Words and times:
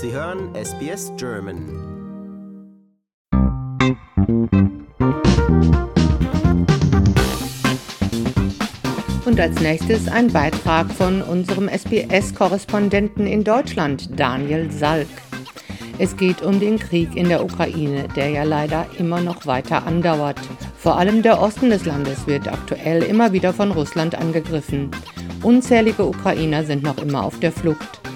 Sie 0.00 0.12
hören 0.12 0.54
SBS 0.54 1.10
German. 1.16 1.56
Und 9.24 9.40
als 9.40 9.60
nächstes 9.60 10.06
ein 10.06 10.28
Beitrag 10.32 10.88
von 10.92 11.20
unserem 11.20 11.68
SBS-Korrespondenten 11.68 13.26
in 13.26 13.42
Deutschland, 13.42 14.08
Daniel 14.14 14.70
Salk. 14.70 15.08
Es 15.98 16.16
geht 16.16 16.42
um 16.42 16.60
den 16.60 16.78
Krieg 16.78 17.16
in 17.16 17.28
der 17.28 17.42
Ukraine, 17.42 18.06
der 18.14 18.28
ja 18.30 18.44
leider 18.44 18.86
immer 19.00 19.20
noch 19.20 19.46
weiter 19.46 19.84
andauert. 19.84 20.38
Vor 20.76 20.96
allem 20.96 21.22
der 21.22 21.42
Osten 21.42 21.70
des 21.70 21.86
Landes 21.86 22.28
wird 22.28 22.46
aktuell 22.46 23.02
immer 23.02 23.32
wieder 23.32 23.52
von 23.52 23.72
Russland 23.72 24.14
angegriffen. 24.14 24.92
Unzählige 25.42 26.06
Ukrainer 26.06 26.62
sind 26.62 26.84
noch 26.84 26.98
immer 26.98 27.24
auf 27.24 27.40
der 27.40 27.50
Flucht. 27.50 28.07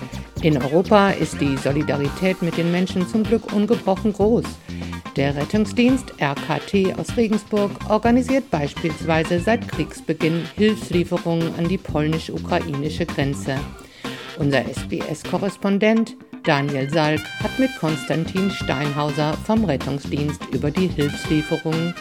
In 0.43 0.61
Europa 0.61 1.11
ist 1.11 1.41
die 1.41 1.57
Solidarität 1.57 2.43
mit 2.43 2.57
den 2.57 2.73
Menschen 2.73 3.07
zum 3.07 3.23
Glück 3.23 3.53
ungebrochen 3.53 4.13
groß. 4.13 4.45
Der 5.15 5.37
Rettungsdienst 5.37 6.15
RKT 6.21 6.99
aus 6.99 7.17
Regensburg 7.17 7.71
organisiert 7.89 8.51
beispielsweise 8.51 9.39
seit 9.39 9.69
Kriegsbeginn 9.69 10.43
Hilfslieferungen 10.57 11.55
an 11.57 11.69
die 11.69 11.79
polnisch-ukrainische 11.79 13.07
Grenze. 13.07 13.57
Unser 14.37 14.65
SBS-Korrespondent 14.65 16.17
Daniel 16.43 16.91
Salk 16.91 17.21
hat 17.41 17.57
mit 17.61 17.71
Konstantin 17.79 18.51
Steinhauser 18.51 19.35
vom 19.45 19.65
Rettungsdienst 19.65 20.43
über 20.51 20.73
die 20.73 20.89
Hilfslieferungen 20.89 21.95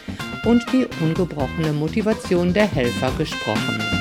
und 0.45 0.65
die 0.73 0.87
ungebrochene 0.99 1.73
Motivation 1.73 2.51
der 2.51 2.65
Helfer 2.65 3.11
gesprochen. 3.19 4.00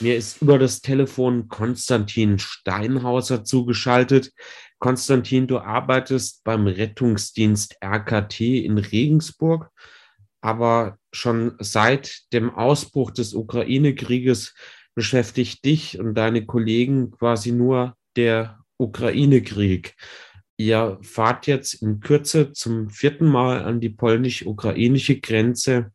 Mir 0.00 0.16
ist 0.16 0.40
über 0.42 0.58
das 0.58 0.80
Telefon 0.80 1.48
Konstantin 1.48 2.38
Steinhauser 2.38 3.44
zugeschaltet. 3.44 4.32
Konstantin, 4.78 5.46
du 5.46 5.58
arbeitest 5.58 6.42
beim 6.42 6.66
Rettungsdienst 6.66 7.76
RKT 7.82 8.40
in 8.40 8.78
Regensburg 8.78 9.70
aber 10.40 10.98
schon 11.12 11.56
seit 11.58 12.32
dem 12.32 12.50
Ausbruch 12.50 13.10
des 13.10 13.34
Ukraine-Krieges 13.34 14.54
beschäftigt 14.94 15.64
dich 15.64 15.98
und 15.98 16.14
deine 16.14 16.46
Kollegen 16.46 17.10
quasi 17.10 17.52
nur 17.52 17.96
der 18.16 18.64
Ukraine-Krieg. 18.78 19.94
Ihr 20.56 20.98
fahrt 21.02 21.46
jetzt 21.46 21.74
in 21.74 22.00
Kürze 22.00 22.52
zum 22.52 22.90
vierten 22.90 23.26
Mal 23.26 23.64
an 23.64 23.80
die 23.80 23.90
polnisch-ukrainische 23.90 25.20
Grenze. 25.20 25.92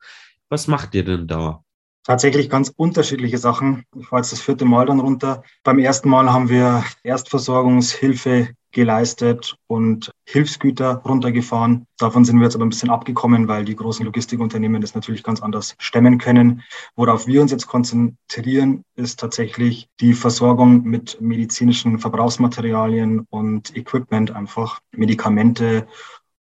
Was 0.49 0.67
macht 0.67 0.95
ihr 0.95 1.03
denn 1.03 1.27
da? 1.27 1.64
Tatsächlich 2.05 2.51
ganz 2.51 2.71
unterschiedliche 2.75 3.39
Sachen. 3.39 3.83
Ich 3.97 4.05
fahre 4.05 4.21
jetzt 4.21 4.31
das 4.31 4.39
vierte 4.39 4.63
Mal 4.63 4.85
dann 4.85 4.99
runter. 4.99 5.41
Beim 5.63 5.79
ersten 5.79 6.07
Mal 6.07 6.31
haben 6.31 6.49
wir 6.49 6.83
Erstversorgungshilfe 7.01 8.49
geleistet 8.71 9.55
und 9.65 10.11
Hilfsgüter 10.27 11.01
runtergefahren. 11.03 11.87
Davon 11.97 12.23
sind 12.23 12.37
wir 12.37 12.43
jetzt 12.43 12.53
aber 12.55 12.65
ein 12.65 12.69
bisschen 12.69 12.91
abgekommen, 12.91 13.47
weil 13.47 13.65
die 13.65 13.75
großen 13.75 14.05
Logistikunternehmen 14.05 14.81
das 14.81 14.93
natürlich 14.93 15.23
ganz 15.23 15.41
anders 15.41 15.75
stemmen 15.79 16.19
können. 16.19 16.61
Worauf 16.95 17.25
wir 17.25 17.41
uns 17.41 17.49
jetzt 17.49 17.65
konzentrieren, 17.65 18.83
ist 18.95 19.19
tatsächlich 19.19 19.87
die 19.99 20.13
Versorgung 20.13 20.83
mit 20.83 21.19
medizinischen 21.21 21.97
Verbrauchsmaterialien 21.97 23.25
und 23.31 23.75
Equipment, 23.75 24.29
einfach 24.29 24.79
Medikamente 24.91 25.87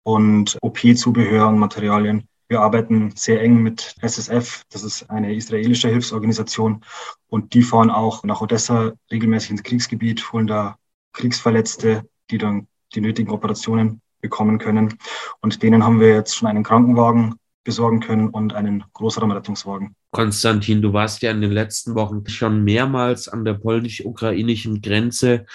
und 0.03 0.55
OP-Zubehör 0.61 1.47
und 1.47 1.57
Materialien. 1.57 2.27
Wir 2.49 2.61
arbeiten 2.61 3.11
sehr 3.15 3.41
eng 3.41 3.61
mit 3.61 3.95
SSF, 4.01 4.63
das 4.69 4.83
ist 4.83 5.09
eine 5.09 5.35
israelische 5.35 5.89
Hilfsorganisation, 5.89 6.83
und 7.27 7.53
die 7.53 7.61
fahren 7.61 7.89
auch 7.89 8.23
nach 8.23 8.41
Odessa 8.41 8.93
regelmäßig 9.11 9.51
ins 9.51 9.63
Kriegsgebiet, 9.63 10.31
holen 10.31 10.47
da 10.47 10.77
Kriegsverletzte 11.13 12.03
die 12.29 12.37
dann 12.37 12.67
die 12.93 13.01
nötigen 13.01 13.31
Operationen 13.31 14.01
bekommen 14.21 14.57
können. 14.57 14.97
Und 15.41 15.61
denen 15.63 15.83
haben 15.83 15.99
wir 15.99 16.13
jetzt 16.13 16.35
schon 16.35 16.47
einen 16.47 16.63
Krankenwagen 16.63 17.35
besorgen 17.63 17.99
können 17.99 18.29
und 18.29 18.53
einen 18.53 18.83
Großraumrettungswagen. 18.93 19.95
Konstantin, 20.11 20.81
du 20.81 20.93
warst 20.93 21.21
ja 21.21 21.31
in 21.31 21.41
den 21.41 21.51
letzten 21.51 21.95
Wochen 21.95 22.25
schon 22.27 22.63
mehrmals 22.63 23.27
an 23.27 23.43
der 23.43 23.55
polnisch-ukrainischen 23.55 24.81
Grenze. 24.81 25.45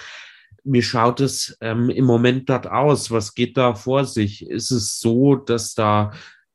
Wie 0.63 0.83
schaut 0.83 1.19
es 1.19 1.57
ähm, 1.59 1.89
im 1.89 2.05
Moment 2.05 2.49
dort 2.49 2.67
aus? 2.67 3.09
Was 3.11 3.33
geht 3.33 3.57
da 3.57 3.73
vor 3.73 4.05
sich? 4.05 4.47
Ist 4.47 4.71
es 4.71 4.99
so, 4.99 5.35
dass 5.35 5.73
da 5.73 6.11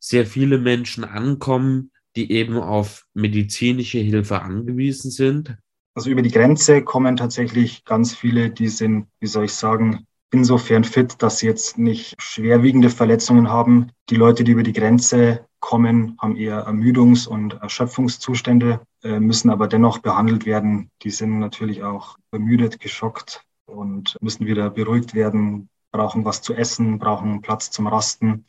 sehr 0.09 0.25
viele 0.25 0.57
Menschen 0.57 1.05
ankommen, 1.05 1.91
die 2.17 2.33
eben 2.33 2.57
auf 2.57 3.05
medizinische 3.13 3.99
Hilfe 3.99 4.41
angewiesen 4.41 5.11
sind? 5.11 5.59
Also 5.95 6.09
über 6.09 6.23
die 6.23 6.31
Grenze 6.31 6.83
kommen 6.83 7.17
tatsächlich 7.17 7.85
ganz 7.85 8.15
viele, 8.15 8.49
die 8.49 8.69
sind, 8.69 9.07
wie 9.21 9.27
soll 9.27 9.45
ich 9.45 9.53
sagen, 9.53 10.07
insofern 10.31 10.85
fit, 10.85 11.23
dass 11.23 11.41
sie 11.41 11.47
jetzt 11.47 11.77
nicht 11.77 12.15
schwerwiegende 12.19 12.89
Verletzungen 12.89 13.51
haben. 13.51 13.91
Die 14.09 14.17
Leute, 14.17 14.45
die 14.45 14.53
über 14.53 14.63
die 14.63 14.73
Grenze 14.73 15.45
kommen, 15.61 16.17
haben 16.19 16.37
eher 16.37 16.67
Ermüdungs- 16.67 17.29
und 17.29 17.61
Erschöpfungszustände, 17.61 18.81
äh, 19.03 19.21
müssen 19.21 19.51
aber 19.51 19.69
dennoch 19.69 19.99
behandelt 19.99 20.47
werden. 20.47 20.91
Die 21.03 21.11
sind 21.11 21.39
natürlich 21.39 21.83
auch 21.83 22.17
ermüdet, 22.31 22.81
geschockt 22.81 23.43
und 23.67 24.17
müssen 24.23 24.47
wieder 24.47 24.71
beruhigt 24.71 25.15
werden, 25.15 25.69
brauchen 25.91 26.25
was 26.25 26.41
zu 26.41 26.55
essen, 26.55 26.99
brauchen 26.99 27.43
Platz 27.43 27.71
zum 27.71 27.87
Rasten, 27.87 28.47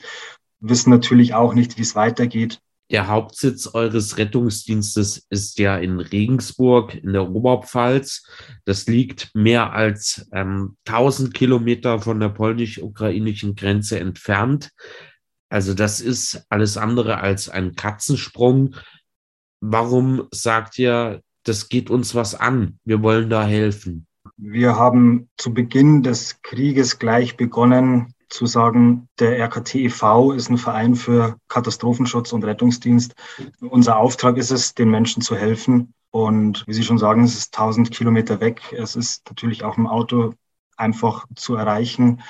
wissen 0.59 0.89
natürlich 0.89 1.33
auch 1.33 1.53
nicht, 1.53 1.77
wie 1.77 1.81
es 1.81 1.95
weitergeht. 1.95 2.59
Der 2.91 3.07
Hauptsitz 3.07 3.67
eures 3.73 4.17
Rettungsdienstes 4.17 5.27
ist 5.29 5.59
ja 5.59 5.77
in 5.77 5.99
Regensburg 5.99 6.95
in 6.95 7.13
der 7.13 7.29
Oberpfalz. 7.29 8.25
Das 8.65 8.87
liegt 8.87 9.29
mehr 9.35 9.73
als 9.73 10.27
ähm, 10.33 10.75
1000 10.87 11.33
Kilometer 11.35 11.99
von 11.99 12.19
der 12.19 12.29
polnisch-ukrainischen 12.29 13.55
Grenze 13.55 13.99
entfernt. 13.99 14.71
Also 15.49 15.75
das 15.75 16.01
ist 16.01 16.45
alles 16.49 16.77
andere 16.77 17.19
als 17.19 17.47
ein 17.47 17.75
Katzensprung. 17.75 18.75
Warum 19.61 20.27
sagt 20.31 20.79
ihr, 20.79 21.21
das 21.43 21.69
geht 21.69 21.91
uns 21.91 22.15
was 22.15 22.33
an? 22.33 22.79
Wir 22.85 23.03
wollen 23.03 23.29
da 23.29 23.45
helfen. 23.45 24.07
Wir 24.37 24.77
haben 24.77 25.29
zu 25.37 25.53
Beginn 25.53 26.01
des 26.01 26.41
Krieges 26.41 26.97
gleich 26.97 27.37
begonnen, 27.37 28.13
zu 28.29 28.45
sagen, 28.45 29.09
der 29.19 29.39
RKT 29.39 29.75
ist 29.75 30.03
ein 30.03 30.57
Verein 30.57 30.95
für 30.95 31.37
Katastrophenschutz 31.47 32.31
und 32.31 32.43
Rettungsdienst. 32.43 33.15
Unser 33.59 33.97
Auftrag 33.97 34.37
ist 34.37 34.51
es, 34.51 34.73
den 34.73 34.89
Menschen 34.89 35.21
zu 35.21 35.35
helfen. 35.35 35.93
Und 36.11 36.65
wie 36.67 36.73
Sie 36.73 36.83
schon 36.83 36.97
sagen, 36.97 37.23
es 37.23 37.35
ist 37.35 37.57
1000 37.57 37.91
Kilometer 37.91 38.39
weg. 38.39 38.73
Es 38.77 38.95
ist 38.95 39.27
natürlich 39.27 39.63
auch 39.63 39.77
im 39.77 39.87
Auto 39.87 40.33
einfach 40.77 41.25
zu 41.35 41.55
erreichen. 41.55 42.21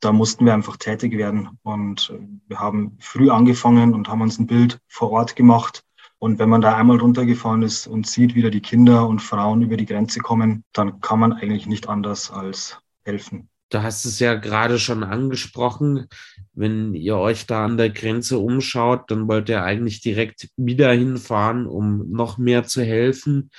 Da 0.00 0.12
mussten 0.12 0.44
wir 0.44 0.54
einfach 0.54 0.76
tätig 0.76 1.16
werden. 1.16 1.58
Und 1.62 2.12
wir 2.46 2.60
haben 2.60 2.96
früh 3.00 3.30
angefangen 3.30 3.94
und 3.94 4.08
haben 4.08 4.20
uns 4.20 4.38
ein 4.38 4.46
Bild 4.46 4.78
vor 4.88 5.10
Ort 5.10 5.34
gemacht. 5.34 5.82
Und 6.18 6.38
wenn 6.38 6.48
man 6.48 6.60
da 6.60 6.76
einmal 6.76 6.98
runtergefahren 6.98 7.62
ist 7.62 7.86
und 7.86 8.06
sieht, 8.06 8.34
wie 8.34 8.42
da 8.42 8.50
die 8.50 8.62
Kinder 8.62 9.06
und 9.08 9.20
Frauen 9.20 9.62
über 9.62 9.76
die 9.76 9.86
Grenze 9.86 10.20
kommen, 10.20 10.64
dann 10.72 11.00
kann 11.00 11.20
man 11.20 11.32
eigentlich 11.32 11.66
nicht 11.66 11.88
anders 11.88 12.30
als 12.30 12.78
helfen. 13.04 13.48
Du 13.74 13.82
hast 13.82 14.04
es 14.04 14.20
ja 14.20 14.36
gerade 14.36 14.78
schon 14.78 15.02
angesprochen. 15.02 16.06
Wenn 16.52 16.94
ihr 16.94 17.16
euch 17.16 17.46
da 17.46 17.64
an 17.64 17.76
der 17.76 17.90
Grenze 17.90 18.38
umschaut, 18.38 19.10
dann 19.10 19.26
wollt 19.26 19.48
ihr 19.48 19.64
eigentlich 19.64 20.00
direkt 20.00 20.48
wieder 20.56 20.92
hinfahren, 20.92 21.66
um 21.66 22.08
noch 22.12 22.38
mehr 22.38 22.62
zu 22.62 22.84
helfen. 22.84 23.50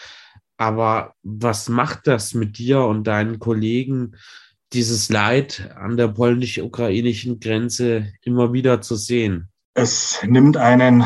Aber 0.56 1.16
was 1.22 1.68
macht 1.68 2.08
das 2.08 2.34
mit 2.34 2.58
dir 2.58 2.80
und 2.86 3.04
deinen 3.04 3.40
Kollegen, 3.40 4.16
dieses 4.72 5.10
Leid 5.10 5.70
an 5.76 5.98
der 5.98 6.08
polnisch-ukrainischen 6.08 7.42
Grenze 7.42 8.14
immer 8.22 8.54
wieder 8.54 8.80
zu 8.80 8.96
sehen? 8.96 9.50
Es 9.74 10.24
nimmt 10.26 10.56
einen 10.56 11.06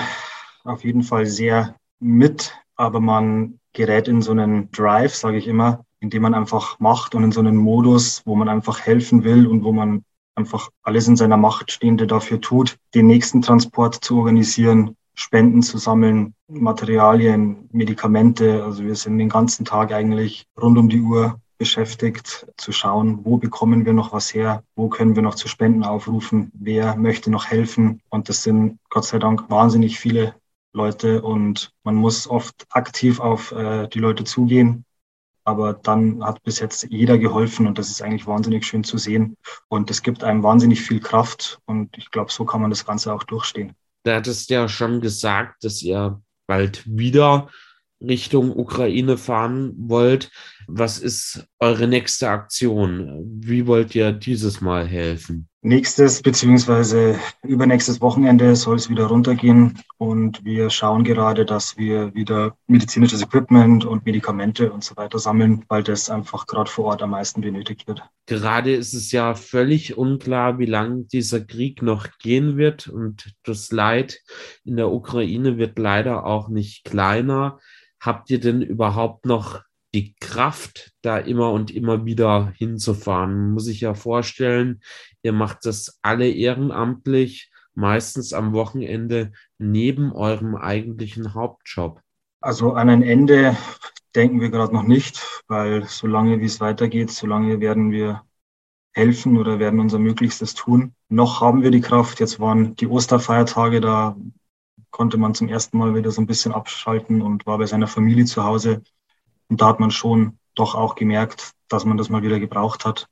auf 0.63 0.83
jeden 0.83 1.01
Fall 1.01 1.25
sehr 1.25 1.75
mit, 1.99 2.53
aber 2.75 2.99
man 2.99 3.59
gerät 3.73 4.07
in 4.07 4.21
so 4.21 4.33
einen 4.33 4.69
Drive, 4.69 5.15
sage 5.15 5.39
ich 5.39 5.47
immer, 5.47 5.83
indem 5.99 6.23
man 6.23 6.33
einfach 6.33 6.79
macht 6.79 7.15
und 7.15 7.23
in 7.23 7.31
so 7.31 7.39
einen 7.39 7.57
Modus, 7.57 8.21
wo 8.25 8.35
man 8.35 8.49
einfach 8.49 8.79
helfen 8.79 9.23
will 9.23 9.47
und 9.47 9.63
wo 9.63 9.71
man 9.71 10.03
einfach 10.35 10.69
alles 10.83 11.07
in 11.07 11.17
seiner 11.17 11.37
Macht 11.37 11.71
Stehende 11.71 12.07
dafür 12.07 12.39
tut, 12.41 12.77
den 12.95 13.07
nächsten 13.07 13.41
Transport 13.41 13.95
zu 13.95 14.17
organisieren, 14.17 14.95
Spenden 15.13 15.61
zu 15.61 15.77
sammeln, 15.77 16.33
Materialien, 16.47 17.67
Medikamente. 17.73 18.63
Also 18.63 18.85
wir 18.85 18.95
sind 18.95 19.17
den 19.17 19.27
ganzen 19.27 19.65
Tag 19.65 19.91
eigentlich 19.91 20.45
rund 20.59 20.77
um 20.77 20.87
die 20.87 21.01
Uhr 21.01 21.39
beschäftigt, 21.57 22.47
zu 22.55 22.71
schauen, 22.71 23.19
wo 23.25 23.35
bekommen 23.35 23.85
wir 23.85 23.91
noch 23.91 24.13
was 24.13 24.33
her, 24.33 24.63
wo 24.77 24.87
können 24.87 25.17
wir 25.17 25.23
noch 25.23 25.35
zu 25.35 25.49
Spenden 25.49 25.83
aufrufen, 25.83 26.51
wer 26.53 26.95
möchte 26.95 27.29
noch 27.29 27.47
helfen. 27.47 28.01
Und 28.07 28.29
das 28.29 28.43
sind 28.43 28.79
Gott 28.89 29.03
sei 29.03 29.19
Dank 29.19 29.49
wahnsinnig 29.49 29.99
viele 29.99 30.35
Leute 30.71 31.21
und 31.21 31.73
man 31.83 31.95
muss 31.95 32.29
oft 32.29 32.65
aktiv 32.69 33.19
auf 33.19 33.51
äh, 33.51 33.87
die 33.87 33.99
Leute 33.99 34.23
zugehen 34.23 34.85
aber 35.43 35.73
dann 35.73 36.23
hat 36.23 36.41
bis 36.43 36.59
jetzt 36.59 36.87
jeder 36.89 37.17
geholfen 37.17 37.67
und 37.67 37.77
das 37.77 37.89
ist 37.89 38.01
eigentlich 38.01 38.27
wahnsinnig 38.27 38.65
schön 38.65 38.83
zu 38.83 38.97
sehen. 38.97 39.35
Und 39.67 39.89
es 39.89 40.03
gibt 40.03 40.23
einem 40.23 40.43
wahnsinnig 40.43 40.81
viel 40.81 40.99
Kraft 40.99 41.59
und 41.65 41.97
ich 41.97 42.11
glaube, 42.11 42.31
so 42.31 42.45
kann 42.45 42.61
man 42.61 42.69
das 42.69 42.85
Ganze 42.85 43.13
auch 43.13 43.23
durchstehen. 43.23 43.73
Du 44.03 44.13
hattest 44.13 44.49
ja 44.49 44.69
schon 44.69 45.01
gesagt, 45.01 45.63
dass 45.63 45.81
ihr 45.81 46.21
bald 46.47 46.83
wieder 46.85 47.49
Richtung 48.01 48.55
Ukraine 48.55 49.17
fahren 49.17 49.73
wollt. 49.77 50.31
Was 50.67 50.99
ist 50.99 51.45
eure 51.59 51.87
nächste 51.87 52.29
Aktion? 52.29 53.23
Wie 53.41 53.67
wollt 53.67 53.93
ihr 53.93 54.11
dieses 54.13 54.61
Mal 54.61 54.87
helfen? 54.87 55.48
Nächstes 55.61 56.21
beziehungsweise 56.21 57.19
übernächstes 57.43 57.99
Wochenende 57.99 58.55
soll 58.55 58.77
es 58.77 58.89
wieder 58.89 59.07
runtergehen 59.07 59.77
und 59.97 60.45
wir 60.45 60.69
schauen 60.69 61.03
gerade, 61.03 61.45
dass 61.45 61.77
wir 61.77 62.15
wieder 62.15 62.55
medizinisches 62.67 63.21
Equipment 63.21 63.83
und 63.83 64.05
Medikamente 64.05 64.71
und 64.71 64.85
so 64.85 64.95
weiter 64.95 65.19
sammeln, 65.19 65.65
weil 65.67 65.83
das 65.83 66.09
einfach 66.09 66.47
gerade 66.47 66.71
vor 66.71 66.85
Ort 66.85 67.01
am 67.01 67.09
meisten 67.09 67.41
benötigt 67.41 67.87
wird. 67.87 68.03
Gerade 68.25 68.73
ist 68.73 68.93
es 68.93 69.11
ja 69.11 69.35
völlig 69.35 69.97
unklar, 69.97 70.59
wie 70.59 70.65
lange 70.65 71.03
dieser 71.03 71.41
Krieg 71.41 71.81
noch 71.81 72.07
gehen 72.19 72.55
wird 72.55 72.87
und 72.87 73.33
das 73.43 73.69
Leid 73.73 74.21
in 74.63 74.77
der 74.77 74.89
Ukraine 74.89 75.57
wird 75.57 75.77
leider 75.77 76.25
auch 76.25 76.47
nicht 76.47 76.85
kleiner. 76.85 77.59
Habt 77.99 78.29
ihr 78.29 78.39
denn 78.39 78.61
überhaupt 78.61 79.25
noch 79.25 79.59
die 79.93 80.13
Kraft, 80.19 80.93
da 81.01 81.17
immer 81.17 81.51
und 81.51 81.71
immer 81.71 82.05
wieder 82.05 82.53
hinzufahren. 82.55 83.51
Muss 83.51 83.67
ich 83.67 83.81
ja 83.81 83.93
vorstellen, 83.93 84.81
ihr 85.23 85.33
macht 85.33 85.65
das 85.65 85.99
alle 86.01 86.29
ehrenamtlich, 86.29 87.51
meistens 87.73 88.33
am 88.33 88.53
Wochenende 88.53 89.31
neben 89.57 90.11
eurem 90.11 90.55
eigentlichen 90.55 91.33
Hauptjob. 91.33 92.01
Also 92.41 92.73
an 92.73 92.89
ein 92.89 93.03
Ende 93.03 93.57
denken 94.15 94.41
wir 94.41 94.49
gerade 94.49 94.73
noch 94.73 94.83
nicht, 94.83 95.21
weil 95.47 95.85
solange 95.85 96.39
wie 96.39 96.45
es 96.45 96.59
weitergeht, 96.59 97.11
solange 97.11 97.59
werden 97.59 97.91
wir 97.91 98.23
helfen 98.91 99.37
oder 99.37 99.59
werden 99.59 99.79
unser 99.79 99.99
Möglichstes 99.99 100.53
tun. 100.53 100.93
Noch 101.09 101.41
haben 101.41 101.63
wir 101.63 101.71
die 101.71 101.81
Kraft. 101.81 102.19
Jetzt 102.19 102.39
waren 102.39 102.75
die 102.75 102.87
Osterfeiertage, 102.87 103.81
da 103.81 104.15
konnte 104.91 105.17
man 105.17 105.35
zum 105.35 105.47
ersten 105.47 105.77
Mal 105.77 105.95
wieder 105.95 106.11
so 106.11 106.21
ein 106.21 106.27
bisschen 106.27 106.51
abschalten 106.51 107.21
und 107.21 107.45
war 107.45 107.57
bei 107.57 107.65
seiner 107.65 107.87
Familie 107.87 108.25
zu 108.25 108.43
Hause. 108.43 108.81
Und 109.49 109.61
da 109.61 109.67
hat 109.67 109.79
man 109.79 109.91
schon 109.91 110.37
doch 110.55 110.75
auch 110.75 110.95
gemerkt, 110.95 111.51
dass 111.67 111.85
man 111.85 111.97
das 111.97 112.09
mal 112.09 112.23
wieder 112.23 112.39
gebraucht 112.39 112.85
hat, 112.85 113.07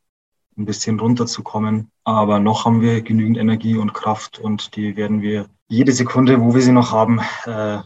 ein 0.58 0.66
bisschen 0.66 1.00
runterzukommen. 1.00 1.92
Aber 2.04 2.40
noch 2.40 2.66
haben 2.66 2.82
wir 2.82 3.02
genügend 3.02 3.38
Energie 3.38 3.78
und 3.78 3.94
Kraft 3.94 4.40
und 4.40 4.76
die 4.76 4.96
werden 4.96 5.22
wir 5.22 5.48
jede 5.68 5.92
Sekunde, 5.92 6.42
wo 6.42 6.54
wir 6.54 6.62
sie 6.62 6.72
noch 6.72 6.92
haben, 6.92 7.20
äh, 7.46 7.80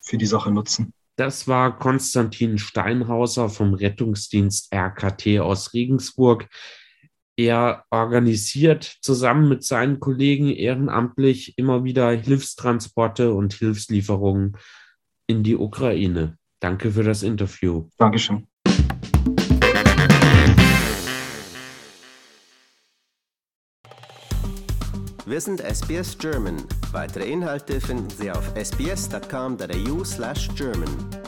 für 0.00 0.18
die 0.18 0.26
Sache 0.26 0.50
nutzen. 0.50 0.92
Das 1.16 1.46
war 1.46 1.78
Konstantin 1.78 2.58
Steinhauser 2.58 3.48
vom 3.48 3.74
Rettungsdienst 3.74 4.72
RKT 4.72 5.40
aus 5.40 5.74
Regensburg. 5.74 6.48
Er 7.36 7.84
organisiert 7.90 8.84
zusammen 9.00 9.48
mit 9.48 9.64
seinen 9.64 10.00
Kollegen 10.00 10.48
ehrenamtlich 10.48 11.56
immer 11.58 11.84
wieder 11.84 12.10
Hilfstransporte 12.10 13.32
und 13.32 13.54
Hilfslieferungen 13.54 14.56
in 15.26 15.42
die 15.42 15.56
Ukraine. 15.56 16.38
Danke 16.62 16.92
für 16.92 17.02
das 17.02 17.24
Interview. 17.24 17.88
Dankeschön. 17.98 18.46
Wir 25.26 25.40
sind 25.40 25.60
SBS 25.60 26.16
German. 26.16 26.62
Weitere 26.92 27.24
Inhalte 27.24 27.80
finden 27.80 28.10
Sie 28.10 28.30
auf 28.30 28.52
sbs.com.au 28.54 30.04
slash 30.04 30.48
German. 30.54 31.21